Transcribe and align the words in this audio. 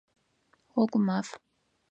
Гъогумаф! 0.73 1.27